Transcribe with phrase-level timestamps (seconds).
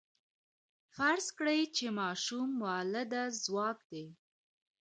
[0.95, 4.05] فرض کړئ چې ماشوم مؤلده ځواک دی.